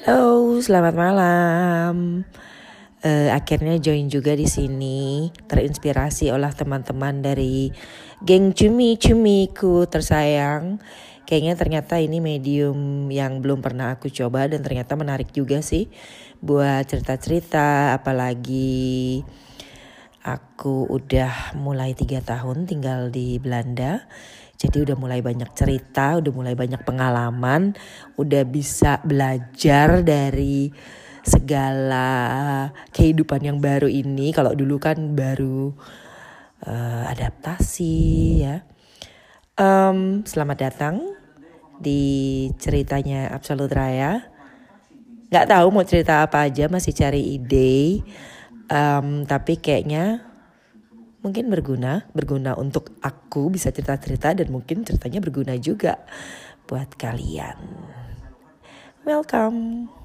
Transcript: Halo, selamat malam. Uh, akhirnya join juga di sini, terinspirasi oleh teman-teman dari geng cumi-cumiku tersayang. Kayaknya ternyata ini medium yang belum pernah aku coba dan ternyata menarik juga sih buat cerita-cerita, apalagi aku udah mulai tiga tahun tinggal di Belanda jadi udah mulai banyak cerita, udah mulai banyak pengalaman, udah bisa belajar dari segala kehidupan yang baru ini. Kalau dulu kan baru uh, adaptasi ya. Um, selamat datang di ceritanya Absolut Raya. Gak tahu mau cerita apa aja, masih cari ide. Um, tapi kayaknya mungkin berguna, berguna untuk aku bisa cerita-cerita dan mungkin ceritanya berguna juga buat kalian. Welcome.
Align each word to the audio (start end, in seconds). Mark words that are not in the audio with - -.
Halo, 0.00 0.56
selamat 0.56 0.96
malam. 0.96 2.24
Uh, 3.04 3.28
akhirnya 3.36 3.76
join 3.76 4.08
juga 4.08 4.32
di 4.32 4.48
sini, 4.48 5.28
terinspirasi 5.44 6.32
oleh 6.32 6.48
teman-teman 6.56 7.20
dari 7.20 7.68
geng 8.24 8.56
cumi-cumiku 8.56 9.84
tersayang. 9.92 10.80
Kayaknya 11.28 11.52
ternyata 11.52 12.00
ini 12.00 12.16
medium 12.16 13.12
yang 13.12 13.44
belum 13.44 13.60
pernah 13.60 13.92
aku 13.92 14.08
coba 14.08 14.48
dan 14.48 14.64
ternyata 14.64 14.96
menarik 14.96 15.36
juga 15.36 15.60
sih 15.60 15.92
buat 16.40 16.88
cerita-cerita, 16.88 17.92
apalagi 17.92 19.20
aku 20.20 20.88
udah 20.88 21.56
mulai 21.56 21.96
tiga 21.96 22.20
tahun 22.20 22.68
tinggal 22.68 23.08
di 23.08 23.40
Belanda 23.40 24.04
jadi 24.60 24.84
udah 24.84 24.96
mulai 25.00 25.24
banyak 25.24 25.56
cerita, 25.56 26.20
udah 26.20 26.32
mulai 26.36 26.52
banyak 26.52 26.84
pengalaman, 26.84 27.72
udah 28.20 28.44
bisa 28.44 29.00
belajar 29.00 30.04
dari 30.04 30.68
segala 31.24 32.68
kehidupan 32.92 33.40
yang 33.40 33.56
baru 33.56 33.88
ini. 33.88 34.36
Kalau 34.36 34.52
dulu 34.52 34.76
kan 34.76 35.16
baru 35.16 35.72
uh, 36.68 37.04
adaptasi 37.08 37.96
ya. 38.44 38.68
Um, 39.56 40.28
selamat 40.28 40.56
datang 40.68 41.16
di 41.80 42.48
ceritanya 42.60 43.32
Absolut 43.32 43.72
Raya. 43.72 44.28
Gak 45.32 45.56
tahu 45.56 45.72
mau 45.72 45.88
cerita 45.88 46.20
apa 46.20 46.52
aja, 46.52 46.68
masih 46.68 46.92
cari 46.92 47.40
ide. 47.40 48.04
Um, 48.70 49.26
tapi 49.26 49.58
kayaknya 49.58 50.22
mungkin 51.20 51.50
berguna, 51.50 52.06
berguna 52.14 52.56
untuk 52.56 52.96
aku 53.02 53.50
bisa 53.52 53.74
cerita-cerita 53.74 54.32
dan 54.32 54.48
mungkin 54.48 54.86
ceritanya 54.86 55.20
berguna 55.20 55.58
juga 55.58 56.00
buat 56.70 56.94
kalian. 56.94 57.58
Welcome. 59.02 59.99